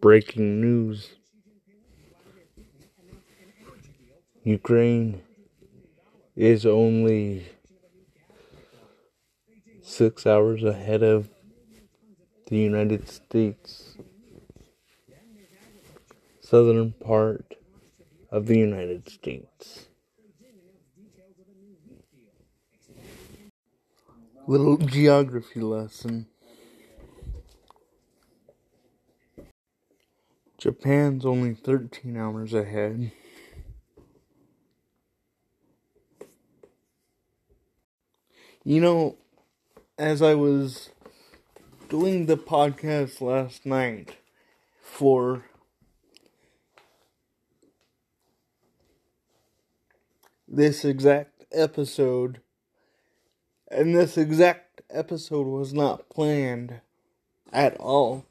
[0.00, 1.10] Breaking news.
[4.44, 5.22] Ukraine
[6.36, 7.46] is only
[9.82, 11.28] six hours ahead of
[12.48, 13.96] the United States,
[16.40, 17.54] southern part
[18.30, 19.86] of the United States.
[24.46, 26.26] Little geography lesson.
[30.58, 33.12] Japan's only 13 hours ahead.
[38.64, 39.16] You know,
[39.98, 40.90] as I was
[41.88, 44.16] doing the podcast last night
[44.82, 45.44] for
[50.48, 52.40] this exact episode,
[53.70, 56.80] and this exact episode was not planned
[57.52, 58.24] at all.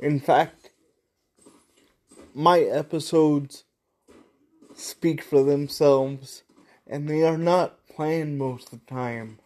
[0.00, 0.63] In fact,
[2.34, 3.62] my episodes
[4.74, 6.42] speak for themselves,
[6.86, 9.38] and they are not planned most of the time.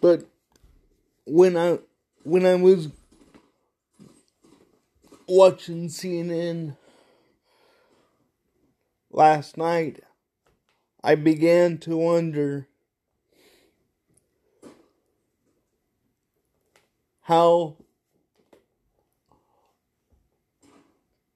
[0.00, 0.26] But
[1.26, 1.80] when I
[2.22, 2.88] when I was
[5.26, 6.76] watching CNN
[9.10, 10.04] last night,
[11.02, 12.68] I began to wonder
[17.22, 17.76] how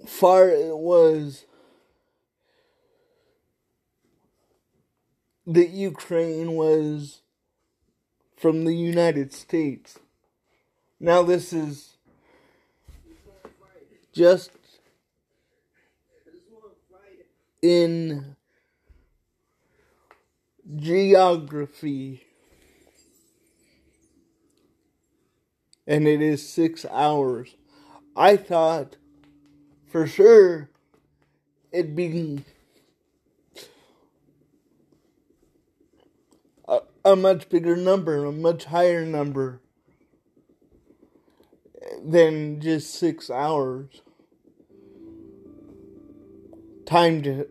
[0.06, 1.44] far it was
[5.46, 7.22] that Ukraine was
[8.36, 9.98] from the United States.
[11.00, 11.96] Now, this is
[14.12, 14.50] just
[17.60, 18.36] in
[20.76, 22.24] geography,
[25.86, 27.56] and it is six hours.
[28.16, 28.96] I thought
[29.92, 30.70] for sure
[31.70, 32.42] it'd be
[37.04, 39.60] a, much bigger number, a much higher number
[42.02, 44.00] than just six hours.
[46.86, 47.46] Time to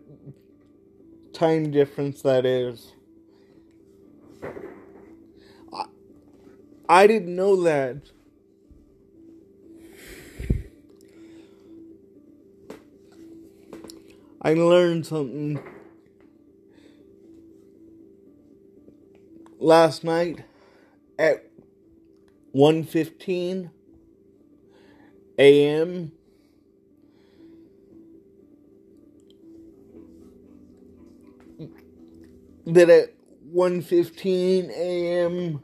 [1.32, 2.92] time difference that is.
[5.72, 5.84] I,
[6.88, 8.10] I didn't know that.
[14.44, 15.62] I learned something
[19.60, 20.44] last night
[21.16, 21.48] at
[22.52, 23.70] 1:15
[25.38, 26.12] a.m.
[32.66, 33.14] that at
[33.54, 35.62] 1:15 a.m.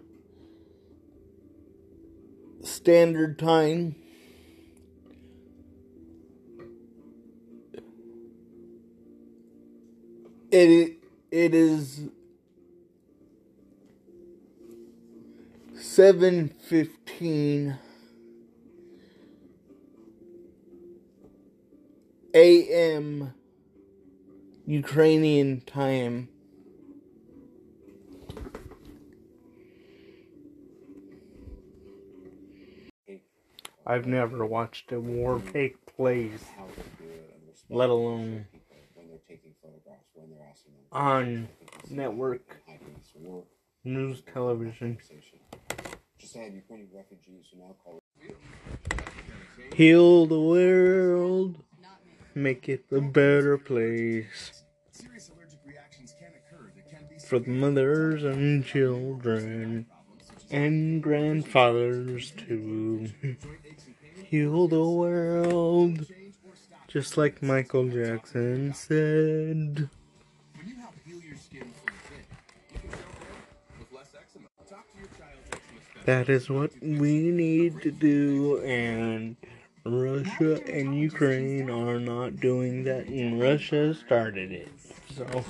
[2.62, 3.96] standard time
[10.58, 10.92] it
[11.30, 12.08] it is
[15.74, 17.78] 7:15
[22.34, 23.34] a.m.
[24.66, 26.28] Ukrainian time.
[33.86, 36.44] I've never watched a war take place,
[37.70, 38.46] let alone
[40.92, 41.48] on
[41.90, 42.56] network
[43.84, 44.98] news television.
[49.74, 51.62] Heal the world,
[52.34, 54.64] make it a better place.
[57.28, 59.86] For the mothers and children.
[60.50, 63.10] And grandfathers too.
[64.24, 66.06] Heal the world,
[66.86, 69.90] just like Michael Jackson said.
[76.08, 79.36] That is what we need to do, and
[79.84, 84.70] Russia and Ukraine are not doing that, and Russia started it.
[85.14, 85.44] So,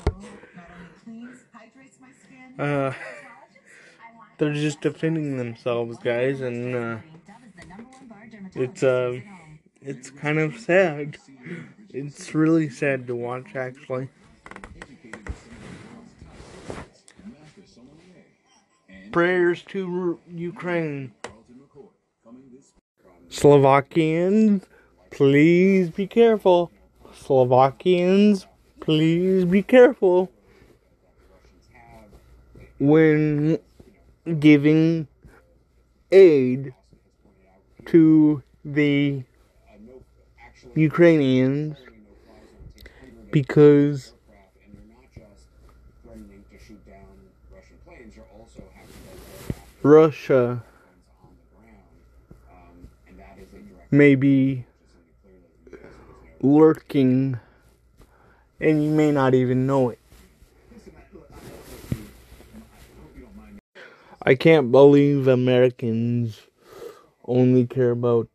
[2.58, 2.92] uh,
[4.38, 6.96] they're just defending themselves, guys, and uh,
[8.56, 9.20] it's uh,
[9.80, 11.18] it's kind of sad.
[11.90, 14.08] It's really sad to watch, actually.
[19.12, 21.12] Prayers to Ukraine.
[23.28, 24.64] Slovakians,
[25.10, 26.70] please be careful.
[27.14, 28.46] Slovakians,
[28.80, 30.30] please be careful.
[32.78, 33.58] when
[34.38, 35.08] giving
[36.12, 36.74] aid
[37.86, 39.22] to the
[40.74, 41.76] Ukrainians
[43.30, 44.12] because
[49.88, 50.62] Russia
[53.90, 54.66] may be
[56.42, 57.40] lurking
[58.60, 59.98] and you may not even know it.
[64.22, 66.42] I can't believe Americans
[67.24, 68.28] only care about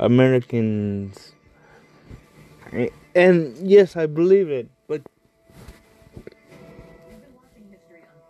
[0.00, 1.32] Americans.
[3.14, 4.68] And yes, I believe it,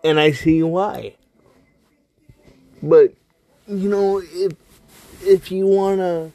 [0.06, 1.16] and I see why.
[2.80, 3.14] But
[3.66, 4.52] you know, if
[5.22, 6.30] if you wanna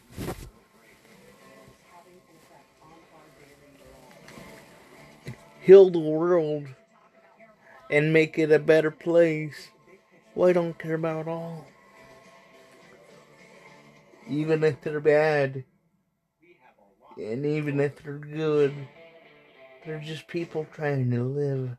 [5.61, 6.67] heal the world
[7.89, 9.69] and make it a better place,
[10.35, 11.65] well, I don't care about all.
[14.27, 15.63] Even if they're bad,
[17.17, 18.73] and even if they're good,
[19.85, 21.77] they're just people trying to live.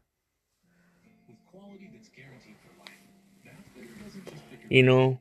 [4.73, 5.21] You know,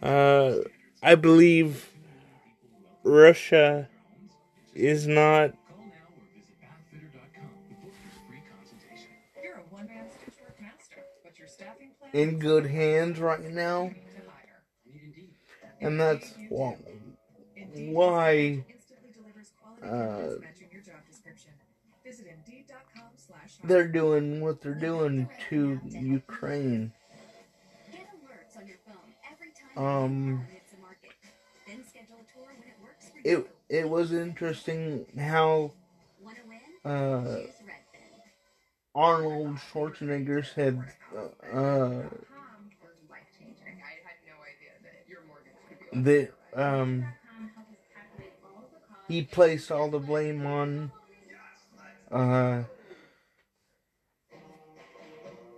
[0.00, 0.58] uh,
[1.02, 1.90] I believe
[3.02, 3.88] Russia
[4.76, 5.54] is not
[12.12, 13.90] in good hands right now.
[15.80, 16.76] And that's why
[19.82, 20.28] uh,
[23.64, 26.92] they're doing what they're doing to Ukraine.
[29.76, 30.46] Um,
[33.24, 35.72] it it was interesting how
[36.84, 37.38] uh,
[38.94, 40.82] Arnold Schwarzenegger said
[41.52, 42.02] uh,
[45.92, 47.04] that um,
[49.08, 50.90] he placed all the blame on
[52.10, 52.62] uh,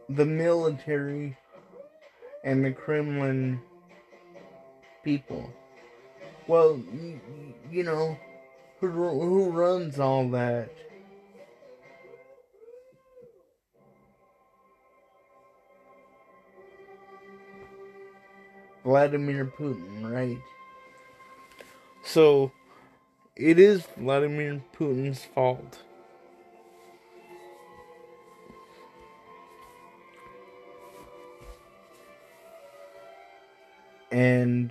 [0.08, 1.36] the military
[2.42, 3.60] and the Kremlin
[5.08, 5.50] people.
[6.46, 7.18] Well, you,
[7.70, 8.18] you know,
[8.78, 10.68] who, who runs all that?
[18.84, 20.36] Vladimir Putin, right?
[22.04, 22.52] So,
[23.34, 25.78] it is Vladimir Putin's fault.
[34.10, 34.70] And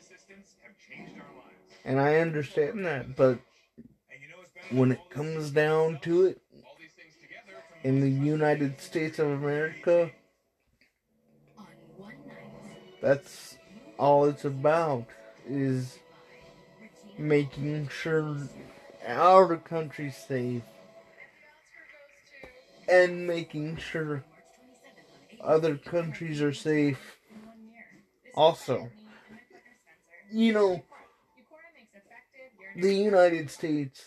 [1.83, 3.39] And I understand that, but
[4.71, 6.41] when it comes down to it,
[7.83, 10.11] in the United States of America,
[13.01, 13.57] that's
[13.97, 15.05] all it's about
[15.47, 15.97] is
[17.17, 18.37] making sure
[19.07, 20.61] our country's safe
[22.87, 24.23] and making sure
[25.43, 27.17] other countries are safe
[28.35, 28.89] also.
[30.31, 30.83] You know,
[32.75, 34.03] the United States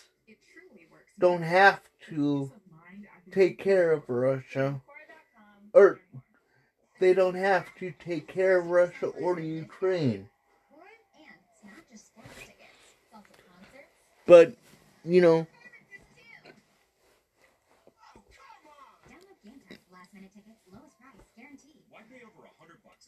[1.19, 2.51] don't have to
[3.31, 4.81] take care of Russia,
[5.73, 5.99] or
[6.99, 10.29] they don't have to take care of Russia or Ukraine.
[14.25, 14.53] But,
[15.03, 15.45] you know,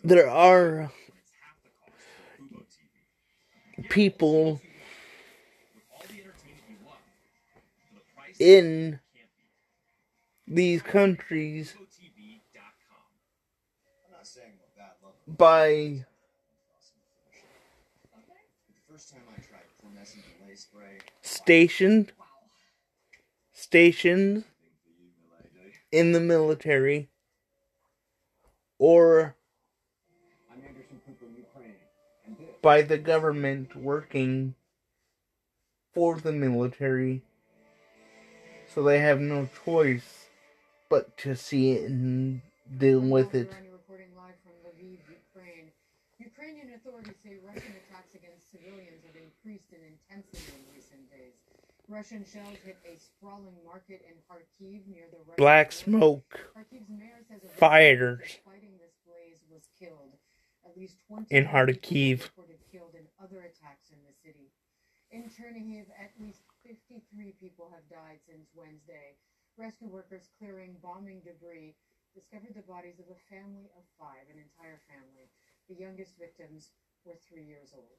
[0.03, 0.91] there are
[3.89, 4.61] people
[8.39, 8.99] in
[10.47, 11.75] these countries
[15.27, 16.05] by
[21.21, 22.11] stationed
[23.51, 24.43] stationed
[25.91, 27.09] in the military
[28.79, 29.35] or
[32.61, 34.55] by the government working
[35.93, 37.21] for the military
[38.77, 40.27] so they have no choice
[40.87, 42.41] but to see it and
[42.77, 43.49] deal with it.
[46.19, 51.33] Ukrainian authorities say Russian attacks against civilians have increased in intensity in recent days.
[51.87, 56.53] Russian shells hit a sprawling market in Kharkiv near the Russian Black smoke.
[57.57, 58.37] Fighters.
[61.31, 62.29] in Kharkiv.
[65.09, 69.15] In, in Chernihiv, at least 53 people have died since Wednesday.
[69.55, 71.75] Rescue workers clearing bombing debris
[72.13, 75.31] discovered the bodies of a family of five, an entire family.
[75.69, 76.71] The youngest victims
[77.05, 77.95] were three years old.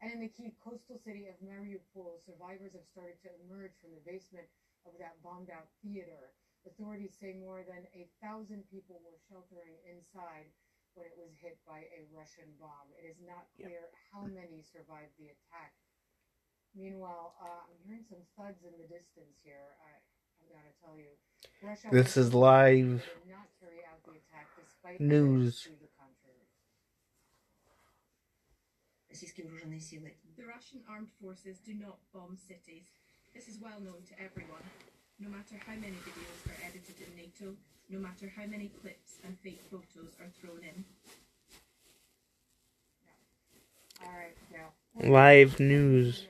[0.00, 4.04] And in the key coastal city of Mariupol, survivors have started to emerge from the
[4.06, 4.46] basement
[4.86, 6.30] of that bombed out theater.
[6.66, 10.52] Authorities say more than a thousand people were sheltering inside
[10.94, 12.92] when it was hit by a Russian bomb.
[12.94, 13.66] It is not Yep.
[13.66, 15.72] clear how many survived the attack.
[16.74, 19.76] Meanwhile, uh, I'm hearing some thuds in the distance here.
[19.84, 21.12] I, have got to tell you.
[21.60, 23.04] Russia this is live
[24.98, 25.68] news.
[30.36, 32.88] The Russian armed forces do not bomb cities.
[33.34, 34.64] This is well known to everyone.
[35.20, 37.54] No matter how many videos are edited in NATO,
[37.90, 40.84] no matter how many clips and fake photos are thrown in.
[45.10, 46.26] Live news.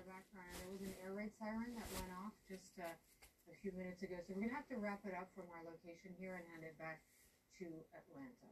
[1.22, 3.56] In the background, there was an air raid siren that went off just uh, a
[3.62, 4.18] few minutes ago.
[4.26, 6.74] So we're gonna have to wrap it up from our location here and hand it
[6.82, 6.98] back
[7.62, 8.50] to Atlanta.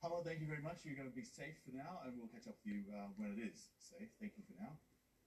[0.00, 0.84] Hello, thank you very much.
[0.84, 3.32] You're going to be safe for now, and we'll catch up with you uh, when
[3.32, 4.06] it is safe.
[4.20, 4.72] Thank you for now.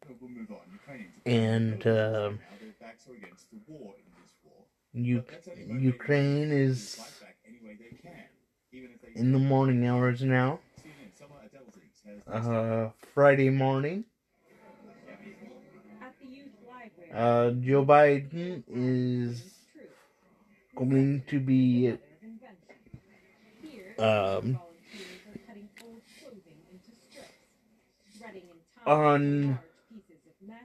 [0.08, 0.62] So we'll move on.
[0.72, 1.20] Ukrainians.
[1.26, 2.32] And, uh,
[2.80, 4.64] backs are against the war in this war.
[4.94, 8.30] U- But that's only motivating Ukraine is fight back any way they can,
[8.72, 10.60] even if they in the morning hours now.
[10.80, 14.06] CNN, Salma Abdelaziz has Uh, Friday morning.
[17.14, 19.42] Uh, Joe Biden is
[19.74, 19.90] truth.
[20.76, 22.76] going to be Mother of invention.
[23.62, 27.34] Here, Um, volunteers are cutting old clothing into strips,
[28.20, 30.58] threading and tying On large pieces of mesh,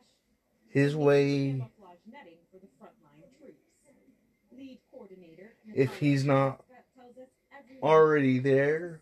[0.68, 3.64] his way camouflage netting for the frontline troops.
[4.52, 9.00] Lead coordinator if he's not Scott tells us everyone already has a there.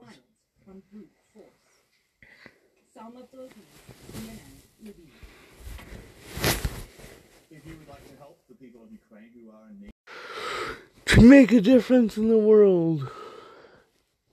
[11.06, 13.10] To make a difference in the world,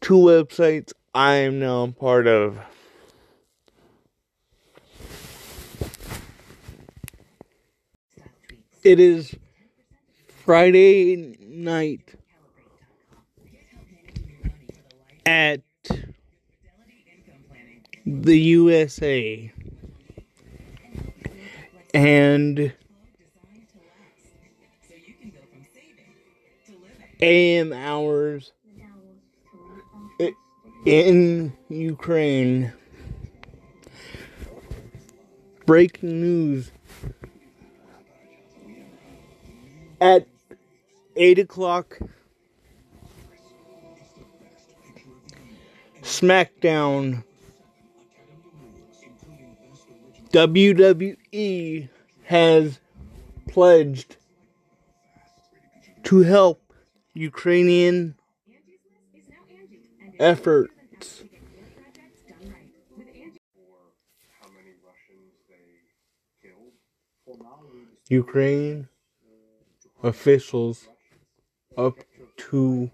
[0.01, 2.57] Two websites I am now part of.
[8.83, 9.35] It is
[10.45, 12.13] Friday night
[15.25, 15.61] at
[18.05, 19.51] the USA.
[21.93, 22.73] And
[27.21, 28.51] AM hours
[30.85, 32.71] in Ukraine
[35.67, 36.71] breaking news.
[39.99, 40.27] At
[41.15, 41.99] 8 o'clock,
[46.01, 47.23] SmackDown
[50.31, 51.89] WWE
[52.23, 52.79] has
[53.49, 54.15] pledged
[56.03, 56.66] to help
[57.17, 58.15] Ukrainian
[60.19, 61.23] efforts.
[68.09, 68.87] Ukraine
[70.03, 70.87] officials
[71.75, 71.95] up
[72.37, 72.91] to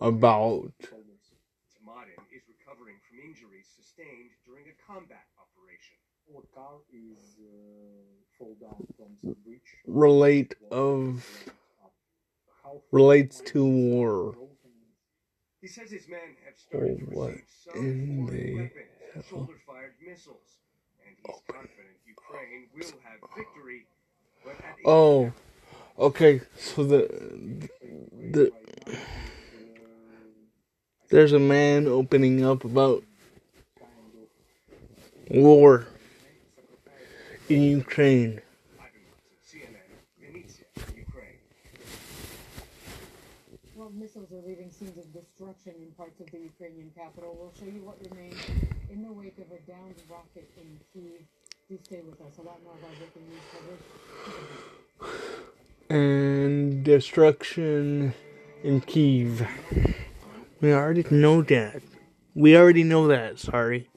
[0.00, 0.72] about
[2.34, 5.96] is recovering from injuries sustained during a combat operation.
[6.34, 7.38] Our car is
[8.36, 9.60] fall down from the bridge.
[9.86, 11.24] relate of
[12.90, 14.32] relates to war.
[14.32, 14.48] broken
[15.60, 17.34] He says his men have started Oh, what
[17.74, 20.58] in the weapons, shoulder-fired missiles,
[21.06, 23.86] and he's confident Ukraine will have victory.
[24.44, 25.32] But at a Oh,
[25.98, 26.42] okay.
[26.58, 27.68] So the
[28.12, 28.52] the
[31.08, 33.04] there's a man opening up about
[35.30, 35.86] war
[37.48, 38.40] in Ukraine.
[38.78, 39.88] Ivan Watson, CNN,
[40.20, 41.38] Vinnytsia, Ukraine.
[44.42, 47.36] Leaving scenes of destruction in parts of the Ukrainian capital.
[47.38, 48.36] We'll show you what remains
[48.90, 51.22] in the wake of a downed rocket in Kyiv.
[51.68, 52.38] Do stay with us.
[52.38, 53.40] A lot more our breaking news
[54.98, 55.44] coverage.
[55.88, 58.12] and destruction
[58.62, 59.46] in Kiev.
[60.60, 61.82] We already know that.
[62.34, 63.38] We already know that.
[63.38, 63.88] Sorry.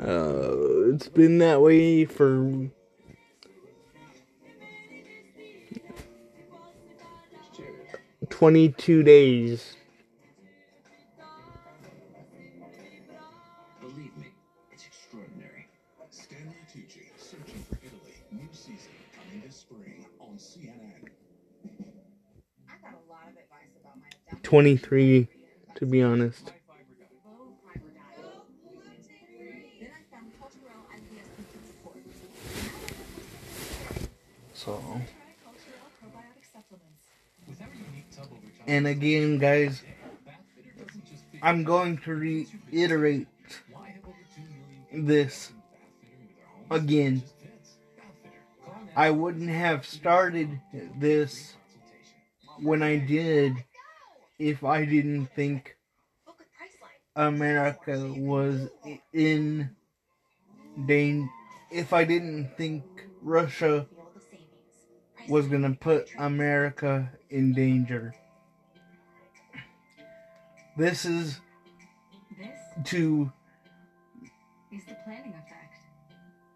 [0.00, 2.70] Uh, it's been that way for
[8.30, 9.76] twenty-two days.
[13.80, 14.26] Believe me,
[14.72, 15.66] it's extraordinary.
[16.10, 18.14] Stanley Tucci, Searching for Italy.
[18.32, 21.08] New season coming this spring on CNN.
[22.68, 25.28] I got a lot of advice about my Twenty-three,
[25.76, 26.52] to be honest.
[27.26, 28.26] low fiber diet.
[29.80, 31.96] Then I found cultural ideas and support.
[34.54, 34.72] So.
[34.72, 35.06] Try
[35.44, 37.04] Culturelle probiotic supplements.
[37.48, 39.82] With our unique tub over time, And again, guys,
[41.42, 43.26] I'm going to reiterate
[43.72, 45.50] why have over 2 million people this
[46.70, 47.24] again.
[48.94, 50.60] I wouldn't have started
[50.96, 51.54] this
[52.62, 53.54] when I did
[54.38, 55.76] if I didn't think.
[57.16, 58.68] America was
[59.12, 59.68] in
[60.86, 61.28] danger.
[61.72, 62.84] If I didn't think
[63.20, 63.88] Russia
[65.28, 68.14] was gonna put America in danger.
[70.76, 71.40] This is
[72.38, 72.58] This
[72.90, 73.30] to
[74.72, 75.74] is the planning effect.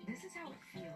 [0.06, 0.86] This is how it feels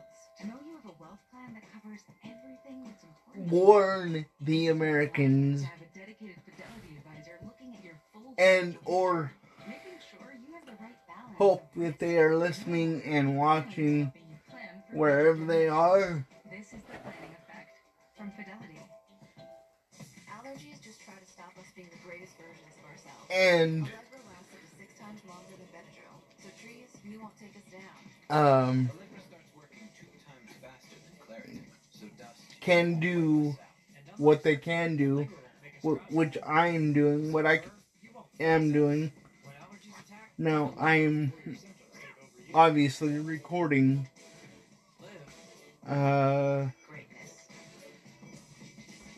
[0.41, 3.53] to know you have a wealth plan that covers everything that's important.
[3.53, 9.33] warn the Americans To have a dedicated fidelity advisor looking at your full and or
[9.67, 11.37] making sure you have the right balance.
[11.39, 16.27] hope that they are listening and watching Helping you plan for wherever they are.
[16.51, 17.77] This is the planning effect
[18.17, 18.78] from Fidelity.
[31.93, 33.57] So dust can do
[34.17, 35.29] what they can do,
[36.11, 37.63] which I am doing, what I
[38.41, 39.13] am doing.
[40.39, 41.33] Now I am
[42.55, 44.09] obviously recording
[45.89, 46.67] uh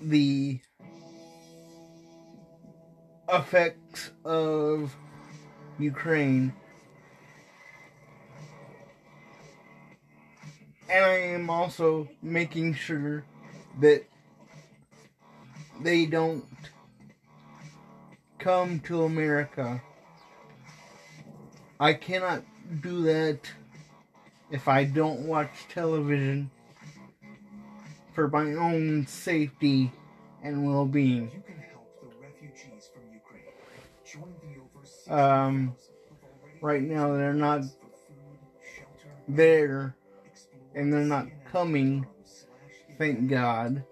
[0.01, 0.61] the
[3.91, 4.97] effects of
[5.79, 6.53] Ukraine.
[10.89, 13.25] And I am also making sure
[13.81, 14.05] that
[15.81, 16.45] they don't
[18.39, 19.81] come to America.
[21.79, 22.43] I cannot
[22.83, 23.39] do that
[24.51, 26.51] if I don't watch television
[28.13, 29.93] for my own safety
[30.43, 31.31] and well being.
[35.11, 35.75] Um,
[36.61, 37.63] right now they're not
[39.29, 39.95] there
[40.75, 42.07] and they're not coming,
[42.99, 43.85] thank God.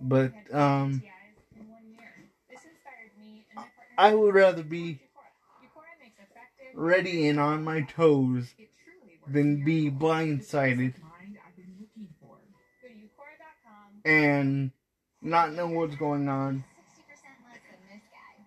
[0.00, 1.02] But um.
[3.98, 4.98] I would rather be
[6.74, 8.54] ready and on my toes
[9.28, 10.94] than be blindsided
[14.04, 14.72] and
[15.20, 16.64] not know what's going on.
[16.64, 17.08] 60%
[17.46, 18.42] less than this guy.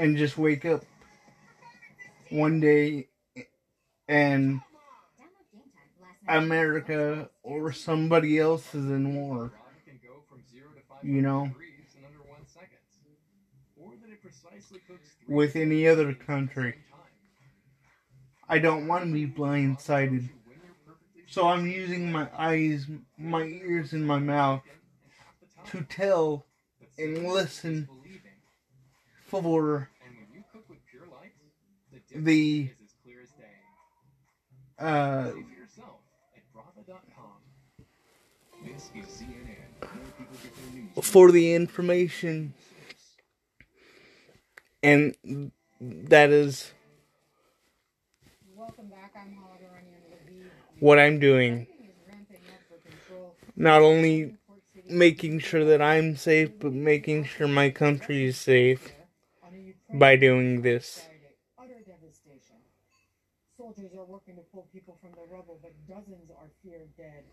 [0.00, 0.82] And just wake up
[2.30, 3.08] one day
[4.08, 4.62] and
[6.26, 9.52] America or somebody else is in war.
[11.02, 11.50] You know?
[15.28, 16.76] With any other country.
[18.48, 20.30] I don't want to be blindsided.
[21.28, 22.86] So I'm using my eyes,
[23.18, 24.62] my ears, and my mouth
[25.72, 26.46] to tell
[26.96, 27.86] and listen
[29.30, 29.88] for
[32.12, 32.68] the
[34.78, 35.30] uh,
[41.00, 42.54] for the information
[44.82, 45.14] and
[45.80, 46.72] that is
[48.56, 49.12] Welcome back.
[49.16, 49.66] I'm Holiday
[50.80, 51.52] what I'm doing.
[51.52, 53.34] Everything is ramping up for control.
[53.56, 54.34] Not only
[54.88, 58.99] making sure that I'm safe, but making sure my country is safe On a Ukrainian
[59.94, 61.02] by doing this.
[61.58, 62.56] Utter devastation.
[63.56, 67.24] Soldiers are working to pull people from the rubble, but dozens are feared dead.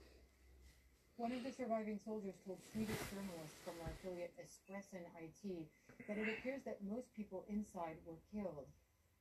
[1.17, 5.65] One of the surviving soldiers told Swedish journalists from our affiliate Expressen IT
[6.07, 8.69] that it appears that most people inside were killed.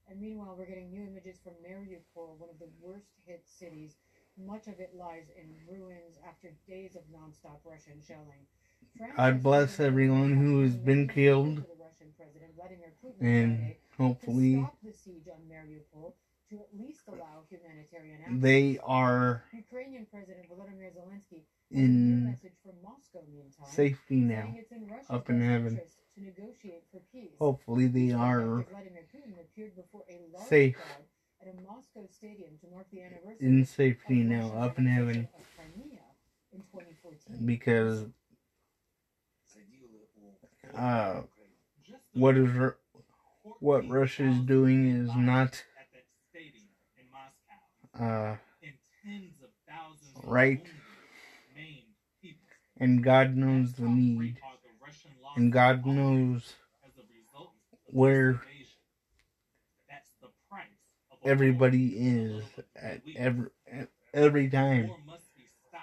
[0.08, 3.96] And meanwhile, we're getting new images from Mariupol, one of the worst hit cities.
[4.36, 8.44] Much of it lies in ruins after days of nonstop Russian shelling.
[8.96, 13.56] France God bless everyone who has been killed, to the Russian President Vladimir Putin and
[13.56, 16.12] Friday hopefully to stop the siege on Mariupol
[16.50, 18.40] to at least allow humanitarian access.
[18.40, 24.16] they are Ukrainian President Volodymyr Zelensky has a new in message from Moscow meantime, safety
[24.16, 24.54] now.
[24.56, 25.80] it's in up in heaven.
[26.14, 27.32] to negotiate for peace.
[27.38, 30.76] Hopefully, they are Vladimir Putin appeared before a large safe.
[30.76, 31.04] crowd
[31.40, 35.28] at a Moscow stadium to mark the anniversary in of safety now, up in heaven,
[35.32, 36.04] annexation of Crimea
[36.52, 37.46] in 2014.
[37.46, 38.06] because
[40.74, 41.22] uh,
[42.16, 42.50] what is
[43.60, 45.62] what Russia is doing is not
[47.98, 48.36] uh,
[50.24, 50.62] right,
[52.78, 54.38] and God knows the need,
[55.36, 56.54] and God knows
[57.86, 58.40] where
[61.22, 64.90] everybody is at every at every time.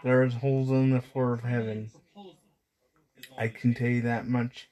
[0.04, 1.92] There's holes in the floor of heaven.
[3.38, 4.68] I can tell you that much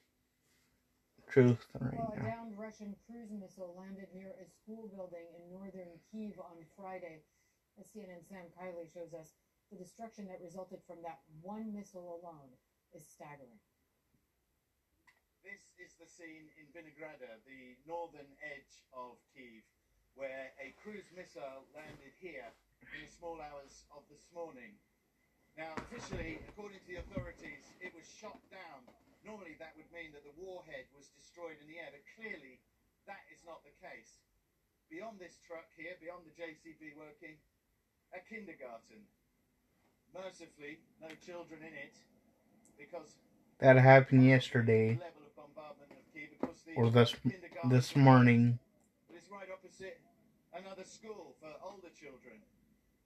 [1.32, 5.96] truth right Well, a downed Russian cruise missile landed near a school building in northern
[6.12, 7.24] Kiev on Friday.
[7.80, 9.32] As CNN Sam Kiley shows us,
[9.72, 12.52] the destruction that resulted from that one missile alone
[12.92, 13.64] is staggering.
[15.40, 19.64] This is the scene in Vynohradar, the northern edge of Kiev,
[20.20, 22.52] where a cruise missile landed here
[22.84, 24.76] in the small hours of this morning.
[25.56, 28.84] Now, officially, according to the authorities, it was shot down.
[29.32, 32.60] Normally, that would mean that the warhead was destroyed in the air, but clearly,
[33.08, 34.20] that is not the case.
[34.92, 37.40] Beyond this truck here, beyond the JCB working,
[38.12, 39.08] a kindergarten.
[40.12, 41.96] Mercifully, no children in it,
[42.76, 43.16] because
[43.64, 47.16] That happened yesterday level of bombardment of Kiev, of the or this
[47.72, 48.60] this morning.
[49.08, 50.04] but it's right opposite
[50.52, 52.44] another school for older children.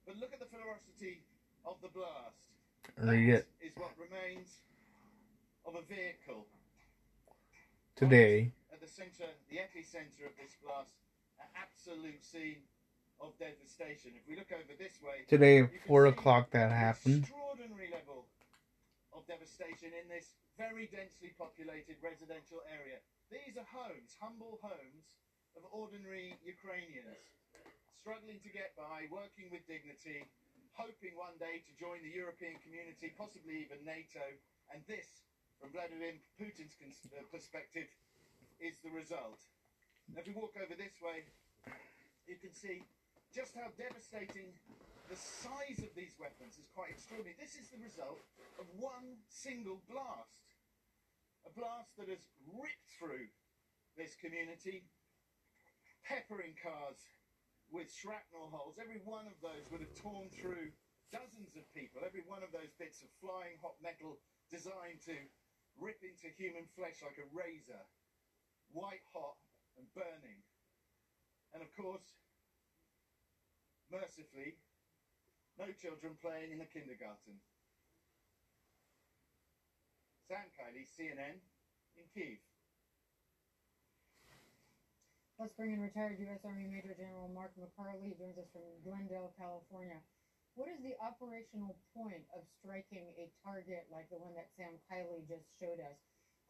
[0.10, 1.22] But look at the ferocity
[1.62, 2.50] of the blast.
[2.98, 4.65] Read it That is what remains
[5.66, 6.46] of a vehicle
[7.96, 8.54] today.
[8.72, 10.94] at the center, the epicenter of this blast,
[11.42, 12.62] an absolute scene
[13.20, 14.14] of devastation.
[14.14, 17.26] If we look over this way, Today at four o'clock that happened.
[17.26, 18.28] Extraordinary level
[19.16, 23.00] of devastation in this very densely populated residential area.
[23.32, 25.08] These are homes, humble homes
[25.56, 27.20] of ordinary Ukrainians,
[27.96, 30.28] struggling to get by, working with dignity,
[30.76, 34.24] hoping one day to join the European community, possibly even NATO.
[34.72, 35.25] And this,
[35.60, 36.76] from Vladimir Putin's
[37.12, 37.88] uh, perspective,
[38.60, 39.40] is the result.
[40.12, 41.26] Now, if we walk over this way,
[42.28, 42.86] you can see
[43.34, 44.54] just how devastating
[45.12, 47.38] the size of these weapons is quite extraordinary.
[47.38, 48.22] This is the result
[48.58, 50.46] of one single blast.
[51.46, 53.30] A blast that has ripped through
[53.94, 54.90] this community,
[56.02, 56.98] peppering cars
[57.70, 58.82] with shrapnel holes.
[58.82, 60.74] Every one of those would have torn through
[61.14, 62.02] dozens of people.
[62.02, 64.18] Every one of those bits of flying hot metal
[64.50, 65.18] designed to
[65.80, 67.84] rip into human flesh like a razor,
[68.72, 69.40] white hot
[69.78, 70.40] and burning.
[71.54, 72.16] And of course,
[73.92, 74.60] mercifully,
[75.56, 77.40] no children playing in the kindergarten.
[80.28, 81.38] Sam Kiley, CNN,
[81.96, 82.42] in Kiev.
[85.38, 86.42] Let's bring in retired U.S.
[86.48, 88.16] Army Major General Mark MacCarley.
[88.18, 90.00] Joins us from Glendale, California.
[90.56, 95.28] What is the operational point of striking a target like the one that Sam Kiley
[95.28, 96.00] just showed us?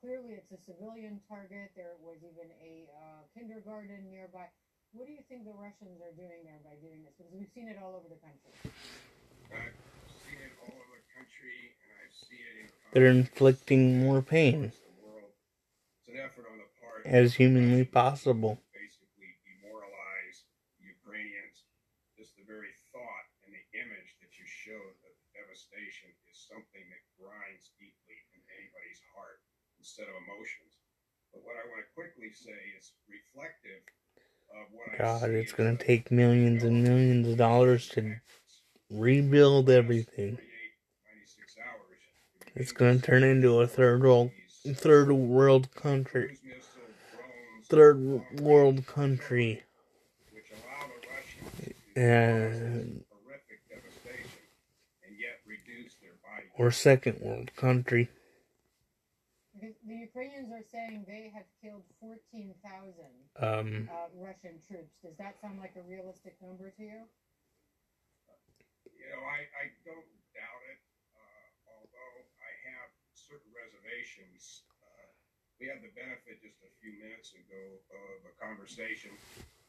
[0.06, 1.74] clearly it's a civilian target.
[1.74, 4.46] There was even a uh, kindergarten nearby.
[4.94, 7.18] What do you think the Russians are doing there by doing this?
[7.18, 8.54] Because we've seen it all over the country.
[9.50, 9.74] I've
[10.22, 14.72] seen it all over the country, and I've seen it in They're inflicting more pain
[14.72, 15.34] the world.
[16.00, 18.62] It's an effort on the part as humanly possible.
[18.72, 20.46] basically demoralize
[20.80, 21.66] Ukrainians.
[22.14, 27.04] Just the very thought and the image that you showed of devastation is something that
[27.20, 29.44] grinds deeply in anybody's heart
[29.96, 30.76] instead of emotions.
[31.32, 33.80] But what I want to quickly say is reflective
[34.52, 38.16] of what I God, it's gonna take millions and millions of dollars to
[38.92, 40.38] rebuild everything.
[42.56, 44.32] It's gonna turn into a third world,
[44.66, 46.82] third world country, Cruise missile,
[47.12, 49.64] drones, third world country,
[50.32, 54.40] which allow the Russians to and horrific devastation
[55.08, 58.10] and yet reduce their body or second world country.
[59.86, 62.58] The, the Ukrainians are saying they have killed 14,000
[63.38, 64.98] Um, uh, Russian troops.
[65.04, 67.02] Does that sound like a realistic number to you?
[68.90, 70.82] You know, I, I don't doubt it,
[71.14, 74.66] uh, although I have certain reservations.
[74.82, 75.06] Uh,
[75.62, 79.14] we had the benefit just a few minutes ago of a conversation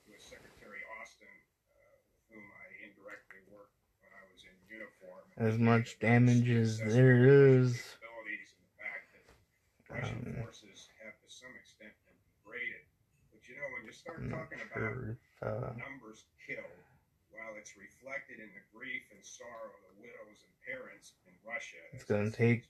[0.08, 1.36] with Secretary Austin,
[1.68, 5.24] uh, with whom I indirectly worked when I was in uniform.
[5.36, 7.20] as much damage as there
[7.60, 7.76] is.
[7.76, 12.84] Capabilities and the fact that Russian Um, forces have to some extent been degraded.
[13.32, 16.82] But you know, when you start I'm not talking about if, uh, numbers killed,
[17.30, 21.80] while it's reflected in the grief and sorrow of the widows and parents in Russia.
[21.92, 22.64] It's gonna take-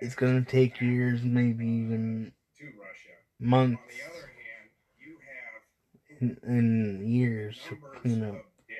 [0.00, 3.16] it's gonna take years, maybe even to Russia.
[3.38, 5.62] months On the other hand, you have
[6.20, 8.76] and, and years to clean up of dead.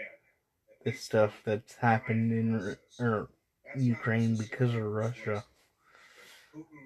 [0.71, 3.01] at the stuff that's happened in analysis.
[3.01, 3.29] Ru-
[3.65, 5.50] That's not Ukraine because of Russia persuasive, because Putin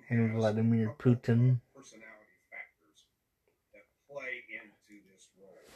[0.09, 1.61] and Vladimir Putin.
[1.73, 3.09] personality factors
[3.73, 5.69] that play into this role.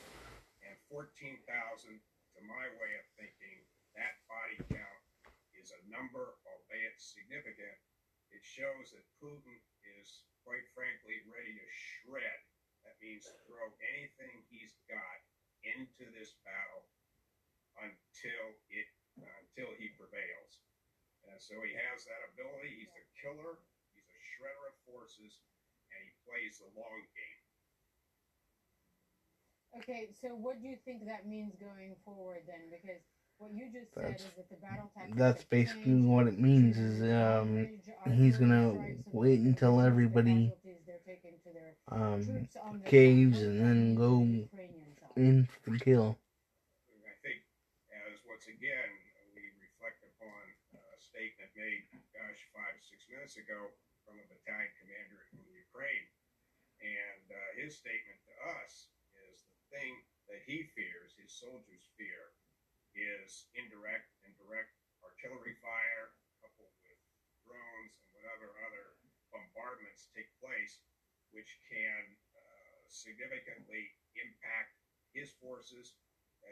[0.64, 3.64] And 14,000, to my way of thinking,
[3.97, 5.03] that body count
[5.57, 7.77] is a number, albeit significant.
[8.29, 9.57] It shows that Putin
[9.97, 12.38] is, quite frankly, ready to shred.
[12.85, 15.19] That means throw anything he's got
[15.64, 16.85] into this battle
[17.81, 18.88] until it
[19.19, 20.62] until he prevails.
[21.27, 22.87] And so he has that ability.
[22.87, 23.59] He's a killer.
[24.38, 25.40] He's a shredder of forces,
[25.90, 27.42] and he plays the long game.
[29.77, 32.70] Okay, so what do you think that means going forward then?
[32.70, 33.01] Because
[33.38, 36.38] what you just said That's- is that the battle tactics That's basically changed what it
[36.38, 37.68] means is um,
[38.14, 40.53] he's gonna artillery strikes and wait until everybody
[40.87, 44.11] they're taking to their um troops on the caves and What does that then go
[45.16, 46.16] the in for the kill.
[47.07, 47.40] I think,
[47.90, 48.90] as once again
[49.35, 50.42] we reflect upon
[50.74, 53.88] a statement made, gosh, five six minutes ago from
[54.18, 56.07] a battalion commander in Ukraine,
[56.83, 58.90] and uh, his statement to us
[59.31, 59.92] is the thing
[60.31, 62.35] that he fears, his soldiers fear,
[62.94, 66.98] is indirect and direct artillery fire coupled with
[67.46, 68.98] drones and whatever other
[69.31, 70.83] bombardments take place,
[71.31, 72.02] which can
[72.35, 74.74] uh, significantly impact
[75.14, 75.94] his forces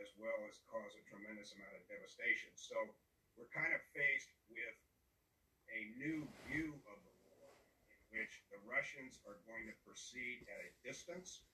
[0.02, 2.50] as well as cause a tremendous amount of devastation.
[2.58, 2.76] So
[3.38, 4.76] we're kind of faced with
[5.72, 6.98] a new view of
[8.16, 11.44] which the Russians are going to proceed at a distance.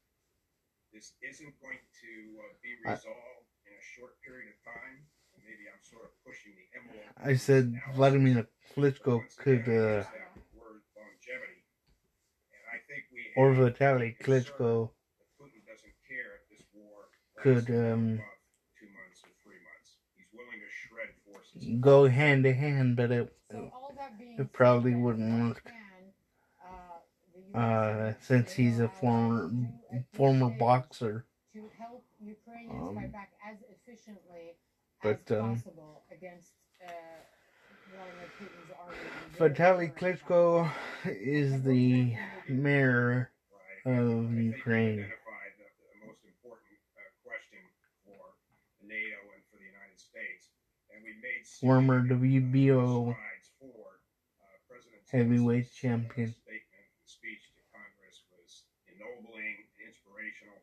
[0.94, 5.02] This isn't going to uh, be I- resolved in a short period of time.
[5.42, 7.10] Maybe I'm sort of pushing the envelope.
[7.18, 7.96] I said analysis.
[7.98, 8.46] Vladimir
[8.76, 11.66] Klitschko could, again, I use uh, word longevity.
[12.54, 14.70] And I think we or have Vitaly to be concerned Klitschko
[15.42, 17.10] Putin doesn't care if this war
[17.42, 19.98] could, um, months, or three months.
[20.14, 21.80] He's willing to shred forces.
[21.82, 23.92] go hand to hand, but it So all
[24.38, 25.72] it probably wouldn't what work.
[27.54, 29.50] Uh, since he's a former allowed
[29.90, 31.26] to, at this former boxer.
[31.54, 34.56] to help Ukrainians fight Um, back as efficiently
[35.02, 36.52] but, as um, possible against
[36.86, 36.90] uh,
[37.90, 38.96] Vladimir Putin's army.
[39.38, 40.70] Vitaly Klitschko
[41.04, 42.16] is the
[42.48, 43.30] mayor
[43.84, 44.98] of I think you Ukraine.
[45.00, 47.62] identified WBO heavyweight most important uh, question
[48.06, 48.22] for
[48.86, 50.50] NATO and for the United States.
[50.94, 53.98] And we made Former significant, uh, WBO strides forward.
[54.38, 56.28] Uh, President heavyweight Zelensky's, uh, champion.
[56.32, 58.50] statement and speech to Congress was
[58.86, 60.62] ennobling, inspirational,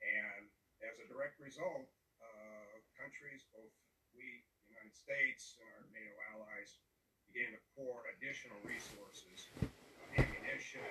[0.00, 0.48] and
[0.80, 1.90] as a direct result,
[2.22, 3.74] uh, countries, both
[4.14, 6.78] we, the United States, and our NATO allies,
[7.26, 10.86] began to pour additional resources, uh, ammunition,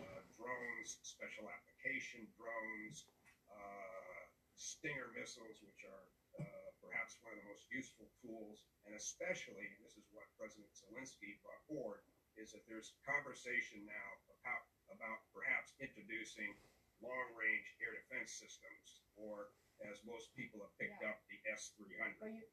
[0.00, 3.04] uh, drones, special application drones,
[3.52, 4.24] uh,
[4.56, 6.08] Stinger missiles, which are
[6.40, 10.72] uh, perhaps one of the most useful tools, and especially, and this is what President
[10.72, 12.00] Zelensky brought forward,
[12.40, 14.08] is that there's conversation now
[14.40, 16.56] about about perhaps introducing
[17.04, 19.52] long-range air defense systems, or
[19.84, 21.10] as most people have picked Yeah.
[21.10, 22.20] up, the S-300.
[22.20, 22.44] But you,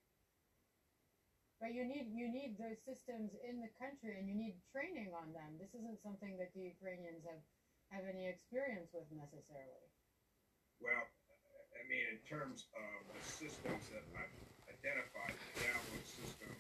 [1.59, 5.31] but you need you need those systems in the country, and you need training on
[5.31, 5.57] them.
[5.57, 7.41] This isn't something that the Ukrainians have
[7.91, 9.87] have any experience with necessarily.
[10.81, 11.07] Well,
[11.79, 14.33] I mean, in terms of the systems that I've
[14.67, 16.51] identified, the Javelin system,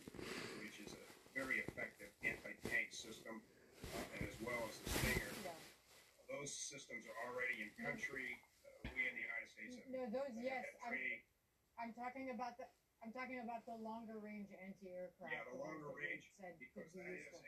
[0.61, 3.41] which is a very effective anti-tank system,
[3.95, 5.57] uh, and as well as the Stinger, Yeah.
[6.29, 8.37] those systems are already in country.
[9.63, 10.65] We in the United States have No, those yes.
[10.83, 10.95] I'm.
[11.79, 12.67] I'm talking about the
[13.03, 15.31] I'm talking about the longer range anti-aircraft.
[15.31, 17.41] Yeah, the longer range, said because be that is a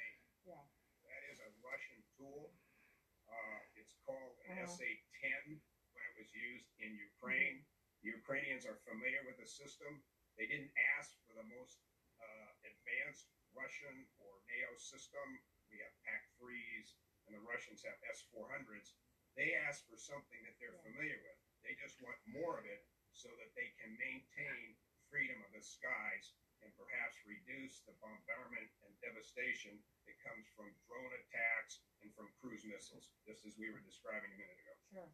[0.48, 0.64] Yeah.
[1.08, 2.52] that is a Russian tool.
[3.28, 4.68] Uh, it's called an Uh-huh.
[4.68, 5.60] SA-10
[5.94, 7.66] when it was used in Ukraine.
[8.04, 10.04] The Ukrainians are familiar with the system.
[10.38, 11.80] They didn't ask for the most
[12.20, 15.42] uh, advanced Russian or NATO system.
[15.72, 18.94] We have PAC-3s, and the Russians have S-400s.
[19.36, 21.40] They asked for something that they're familiar with.
[21.66, 24.78] They just want more of it so that they can maintain
[25.10, 29.74] freedom of the skies and perhaps reduce the bombardment and devastation
[30.06, 34.38] that comes from drone attacks and from cruise missiles, just as we were describing a
[34.38, 34.76] minute ago.
[34.94, 35.12] Sure.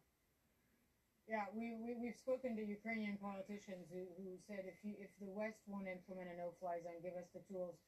[1.24, 5.30] Yeah, we, we, we've spoken to Ukrainian politicians who, who said if you, if the
[5.30, 7.78] West won't implement a no-fly zone, give us the tools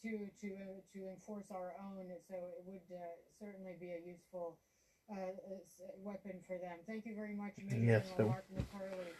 [0.00, 2.08] to to uh, to enforce our own.
[2.24, 4.56] So it would uh, certainly be a useful
[5.10, 5.34] uh,
[6.04, 6.78] weapon for them.
[6.86, 9.12] Thank you very much, Major Yes, it- Mark MacCarley.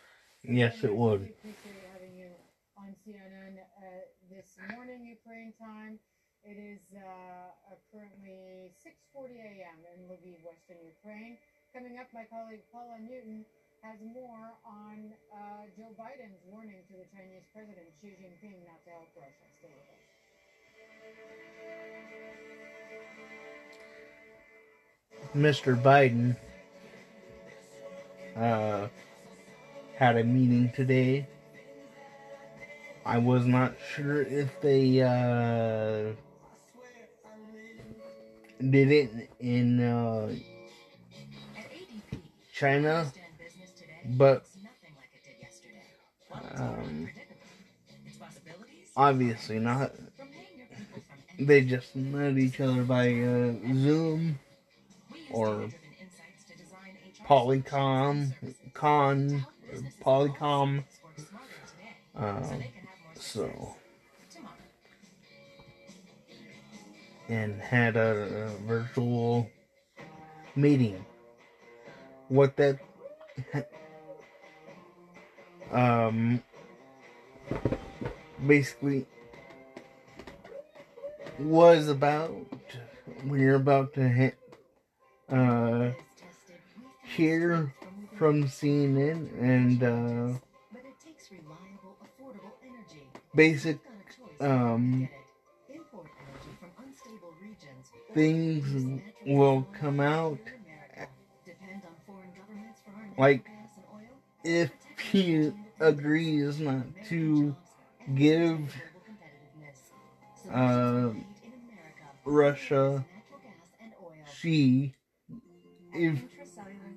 [0.42, 1.20] Yes, it would.
[1.20, 2.33] Appreciate having you
[2.79, 5.98] on CNN uh, this morning, Ukraine time.
[6.40, 9.79] It is uh, uh, currently 6:40 a.m.
[9.92, 11.37] in Lviv, Western Ukraine.
[11.76, 13.44] Coming up, my colleague Paula Newton
[13.85, 18.90] has more on uh, Joe Biden's warning to the Chinese President Xi Jinping not to
[18.96, 19.46] help Russia.
[19.61, 20.00] Stay with us.
[25.35, 25.81] Mr.
[25.81, 26.37] Biden
[28.37, 28.88] uh,
[29.95, 31.27] had a meeting today.
[33.07, 36.12] I was not sure if they uh,
[38.71, 40.35] did it in uh,
[42.53, 43.11] China,
[44.05, 44.45] but
[46.55, 47.09] um,
[48.97, 49.93] obviously not.
[51.38, 54.38] They just met each other by uh, Zoom
[55.31, 55.69] or
[57.27, 58.35] Polycom,
[58.75, 59.47] Con,
[60.03, 60.85] Polycom.
[62.16, 62.64] Um,
[63.19, 63.77] so,
[67.29, 69.49] and had a, a virtual
[70.57, 71.05] meeting.
[72.29, 72.79] What that
[75.73, 76.43] um
[78.45, 79.07] basically
[81.38, 82.35] was about
[83.25, 84.39] when you're about to hit
[85.31, 85.90] uh
[87.03, 87.73] hear
[88.16, 90.38] from CNN and uh
[93.35, 93.79] basic
[94.40, 95.09] um
[98.14, 100.38] things will come out.
[103.19, 103.51] Like
[104.45, 104.71] if
[105.12, 107.55] he agrees not to
[108.14, 108.75] give
[110.53, 111.11] uh,
[112.25, 113.05] Russia
[114.35, 114.95] Xi
[115.94, 116.18] if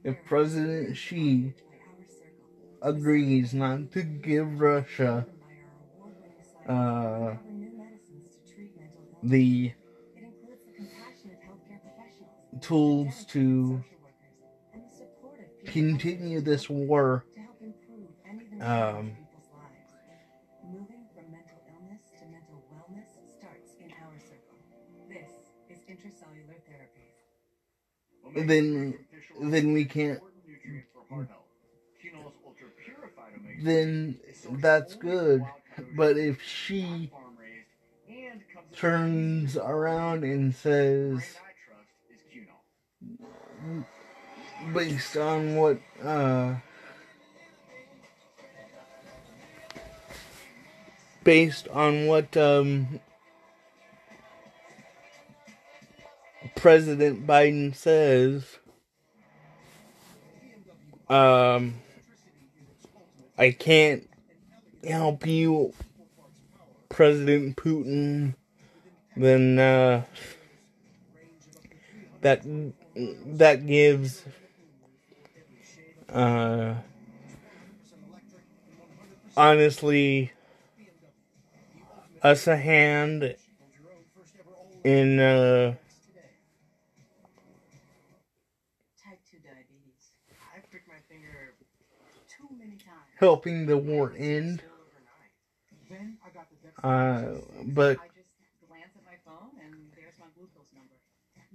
[0.03, 1.53] if President Xi
[2.81, 5.25] agrees not to give Russia
[6.67, 7.35] uh,
[9.21, 9.73] the
[12.61, 13.83] tools to
[15.65, 17.25] continue this war.
[18.61, 19.17] Um,
[28.35, 28.97] then
[29.41, 30.19] then we can't
[33.61, 34.19] then
[34.51, 35.43] that's good.
[35.95, 37.09] But if Xi
[38.75, 41.37] turns around and says
[44.73, 46.55] based on what uh
[51.23, 52.99] based on what um
[56.55, 58.59] President Biden says
[61.09, 61.75] um
[63.37, 64.09] I can't
[64.87, 65.73] help you
[66.89, 68.35] President Putin
[69.15, 70.03] then uh
[72.21, 72.41] that
[73.25, 74.23] that gives
[76.09, 76.75] uh
[79.35, 80.31] honestly
[82.21, 83.35] us a hand
[84.83, 85.75] in uh
[93.23, 94.61] helping the war end.
[96.83, 97.35] Uh,
[97.67, 98.27] but I just
[98.67, 100.95] glance at my phone and there's my glucose number.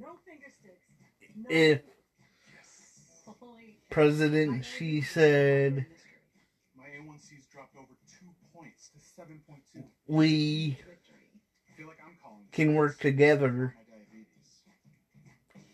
[0.00, 0.88] No finger sticks.
[1.36, 1.44] No.
[1.50, 1.82] if
[3.38, 5.84] Holy President Xi said
[6.74, 9.84] My A1C's dropped over two points to 7.2.
[10.06, 10.78] we
[11.76, 13.76] feel like I'm calling can work together,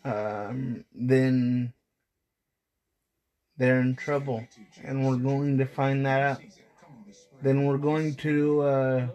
[0.05, 1.73] um, then
[3.59, 4.47] they're in trouble,
[4.83, 6.41] and we're going to find that out.
[7.43, 9.07] Then we're going to, uh,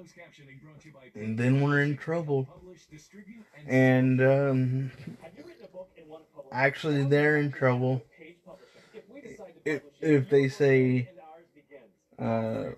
[1.16, 2.48] and then we're in trouble,
[3.68, 4.92] and um,
[6.52, 8.04] actually they're in trouble.
[9.66, 11.10] If, if they say
[12.18, 12.70] uh,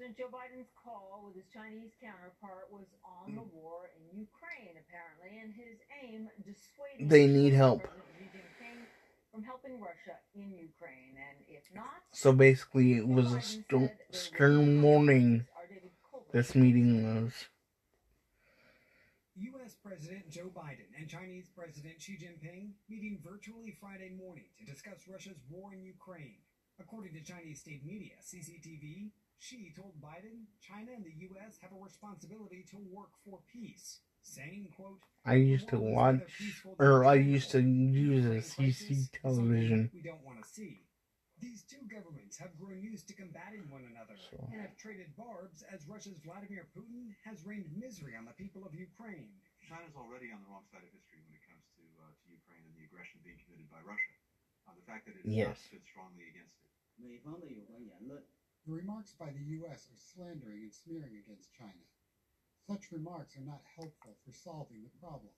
[0.00, 5.36] President Joe Biden's call with his Chinese counterpart was on the war in Ukraine, apparently,
[5.44, 7.82] and his aim dissuading They need help.
[7.84, 8.80] President Xi Jinping
[9.30, 14.80] from helping Russia in Ukraine, and if not, so basically it was a st- stern
[14.80, 15.44] warning.
[16.32, 17.34] This meeting was.
[19.36, 19.76] U.S.
[19.84, 25.44] President Joe Biden and Chinese President Xi Jinping meeting virtually Friday morning to discuss Russia's
[25.50, 26.40] war in Ukraine.
[26.80, 31.56] According to Chinese state media, CCTV, Xi told Biden China and the U.S.
[31.64, 36.20] have a responsibility to work for peace, saying, quote, I used to watch,
[36.76, 39.88] or I used to use a CC television.
[39.96, 40.84] we don't want to see.
[41.40, 45.64] These two governments have grown used to combating one another So- and have traded barbs
[45.72, 49.40] as Russia's Vladimir Putin has rained misery on the people of Ukraine.
[49.64, 52.60] China's already on the wrong side of history when it comes to uh, to Ukraine
[52.68, 54.12] and the aggression being committed by Russia.
[54.68, 55.64] Uh, the fact that it has Yes.
[55.64, 56.70] stood strongly against it.
[58.66, 59.88] The remarks by the U.S.
[59.88, 61.88] are slandering and smearing against China.
[62.68, 65.32] Such remarks are not helpful for solving the problem.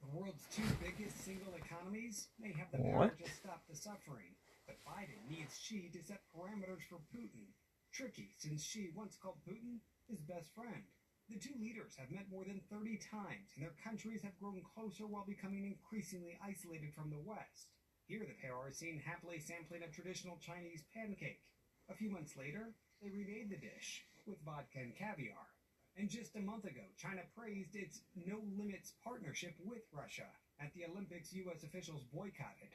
[0.00, 4.78] The world's two biggest single economies may have the power to stop the suffering, but
[4.86, 7.50] Biden needs Xi to set parameters for Putin.
[7.92, 10.86] Tricky, since Xi once called Putin his best friend.
[11.28, 15.06] The two leaders have met more than 30 times, and their countries have grown closer
[15.06, 17.74] while becoming increasingly isolated from the West.
[18.06, 21.42] Here, the pair are seen happily sampling a traditional Chinese pancake.
[21.90, 22.70] A few months later,
[23.02, 25.50] they remade the dish with vodka and caviar.
[25.98, 30.30] And just a month ago, China praised its no limits partnership with Russia.
[30.62, 31.64] At the Olympics, U.S.
[31.64, 32.70] officials boycotted.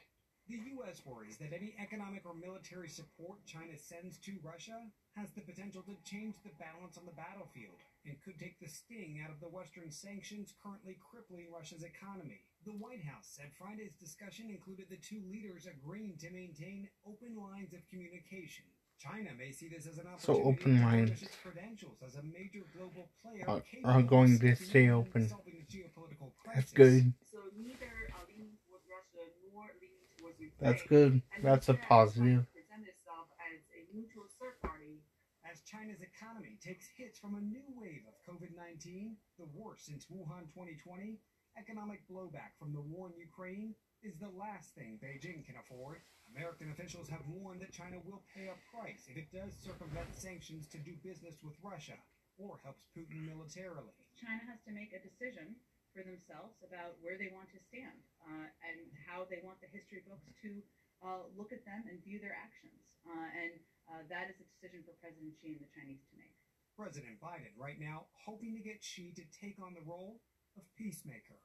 [0.48, 1.00] The U.S.
[1.06, 4.84] worries that any economic or military support China sends to Russia
[5.16, 9.24] has the potential to change the balance on the battlefield and could take the sting
[9.24, 12.44] out of the Western sanctions currently crippling Russia's economy.
[12.66, 17.72] The White House said Friday's discussion included the two leaders agreeing to maintain open lines
[17.72, 18.68] of communication.
[18.98, 22.22] China may see this as an So open to lines tarnish its credentials as a
[22.22, 25.28] major global player are, are going to stay open.
[25.28, 27.12] solving the geopolitical That's good.
[27.30, 27.92] So neither
[28.28, 30.56] leaning towards Russia nor leaning towards Ukraine.
[30.60, 31.22] That's good.
[31.42, 32.48] That's a positive.
[32.48, 35.04] trying to Present itself as a neutral third party.
[35.44, 40.08] As China's economy takes hits from a new wave of COVID 19, the worst since
[40.08, 41.20] Wuhan 2020,
[41.56, 46.04] economic blowback from the war in Ukraine is the last thing Beijing can afford.
[46.36, 50.68] American officials have warned that China will pay a price if it does circumvent sanctions
[50.68, 51.96] to do business with Russia
[52.36, 53.96] or helps Putin militarily.
[54.20, 55.56] China has to make a decision
[55.96, 57.96] for themselves about where they want to stand
[58.28, 60.60] uh, and how they want the history books to
[61.00, 62.76] uh, look at them and view their actions.
[63.08, 63.52] Uh, and
[63.88, 66.36] uh, that is a decision for President Xi and the Chinese to make.
[66.76, 70.20] President Biden right now hoping to get Xi to take on the role
[70.56, 71.38] of peacemaker.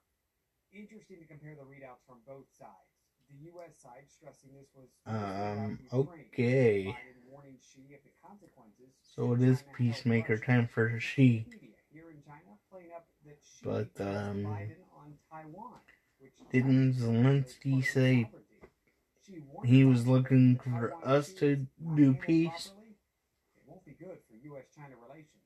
[0.74, 2.91] Interesting to compare the readouts from both sides.
[3.30, 3.78] The U.S.
[3.82, 6.95] side stressing this was Um, okay.
[7.30, 8.91] Warning Xi of the consequences.
[9.03, 11.45] So it is peacemaker time for Xi.
[11.91, 15.80] Here in China playing up that Xi But, um, Biden on Taiwan,
[16.20, 18.30] which Didn't Zelensky say
[19.64, 22.72] he was looking for us to do peace?
[23.55, 25.43] It won't be good for U.S.-China relations.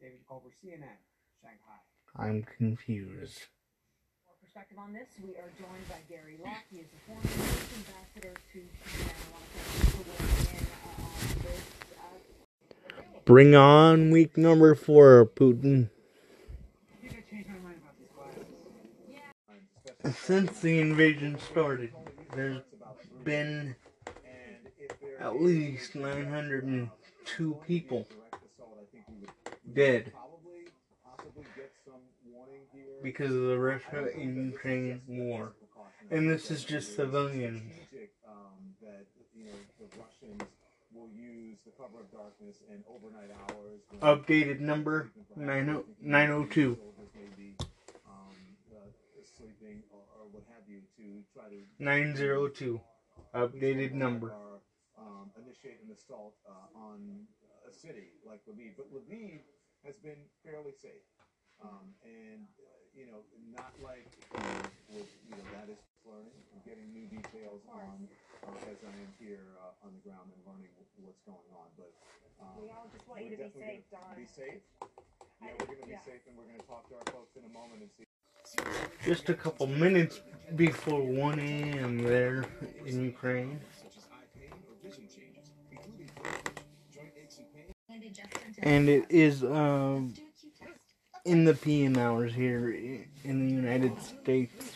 [0.00, 1.00] David Culver, CNN,
[1.40, 1.80] Shanghai.
[2.16, 3.38] I'm confused.
[4.24, 6.62] For perspective on this, we are joined by Gary Locke.
[6.70, 7.68] He is a former U.S.
[7.76, 9.10] ambassador to China.
[9.10, 11.62] I want to thank you for weighing in on this.
[13.24, 15.90] Bring on week number four, Putin.
[20.14, 21.92] Since the invasion started,
[22.36, 22.62] there's
[23.24, 23.74] been
[25.18, 28.06] at least 902 people
[29.72, 30.12] dead
[33.02, 35.52] because of the Russia Ukraine war.
[36.10, 37.62] And this is just civilians.
[38.28, 40.42] um, that you know the Russians
[40.92, 43.80] will use the cover of darkness and overnight hours.
[43.90, 46.76] when- Updated number 90 902.
[46.76, 47.56] soldiers may be,
[48.06, 48.34] um,
[48.72, 52.80] uh, uh, sleeping or, or what have you to try to 902.
[53.34, 54.32] Updated number.
[54.96, 57.26] Um, initiate an assault uh, on
[57.68, 59.40] a city like Lviv, but Lviv
[59.84, 61.02] has been fairly safe,
[61.64, 63.20] um, and uh, you know,
[63.52, 64.06] not like
[64.36, 68.06] uh, with you know that is learning and getting new details on
[68.44, 70.70] uh, as I am here uh, on the ground and learning
[71.02, 71.68] what's going on.
[71.80, 71.90] But
[72.40, 74.16] um, We all just want you we're to be safe, gonna Don.
[74.20, 74.62] Be safe.
[75.42, 76.04] Yeah, we're going to be Yeah.
[76.04, 78.04] safe, and we're going to talk to our folks in a moment and see.
[79.04, 80.20] Just a couple minutes
[80.56, 82.02] before 1 a.m.
[82.04, 82.44] there
[82.84, 83.60] in Ukraine.
[83.82, 86.52] such as eye pain or vision changes, including vertigo,
[86.92, 87.46] joint aches and.
[88.62, 90.14] And it is um,
[91.24, 92.70] in the PM hours here
[93.24, 94.72] in the United States.